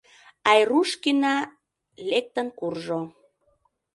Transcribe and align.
Айрушкина....лектын 0.49 2.47
куржо. 2.59 3.01